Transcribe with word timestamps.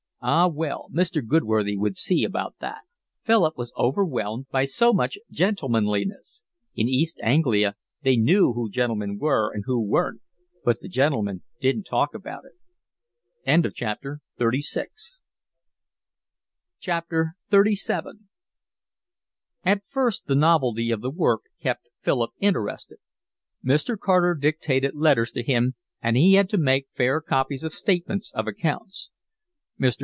Ah 0.23 0.45
well, 0.47 0.87
Mr. 0.93 1.25
Goodworthy 1.25 1.75
would 1.75 1.97
see 1.97 2.23
about 2.23 2.53
that. 2.59 2.81
Philip 3.23 3.57
was 3.57 3.73
overwhelmed 3.75 4.45
by 4.51 4.65
so 4.65 4.93
much 4.93 5.17
gentlemanliness: 5.31 6.43
in 6.75 6.87
East 6.87 7.19
Anglia 7.23 7.75
they 8.03 8.17
knew 8.17 8.53
who 8.53 8.65
were 8.65 8.69
gentlemen 8.69 9.17
and 9.19 9.63
who 9.65 9.81
weren't, 9.81 10.21
but 10.63 10.79
the 10.79 10.87
gentlemen 10.87 11.41
didn't 11.59 11.87
talk 11.87 12.13
about 12.13 12.43
it. 12.45 12.51
XXXVII 13.47 14.11
At 19.65 19.87
first 19.87 20.27
the 20.27 20.35
novelty 20.35 20.91
of 20.91 21.01
the 21.01 21.09
work 21.09 21.41
kept 21.59 21.89
Philip 22.03 22.29
interested. 22.39 22.99
Mr. 23.65 23.97
Carter 23.97 24.35
dictated 24.35 24.93
letters 24.93 25.31
to 25.31 25.41
him, 25.41 25.73
and 25.99 26.15
he 26.15 26.35
had 26.35 26.47
to 26.49 26.59
make 26.59 26.89
fair 26.93 27.21
copies 27.21 27.63
of 27.63 27.73
statements 27.73 28.31
of 28.35 28.45
accounts. 28.45 29.09
Mr. 29.79 29.97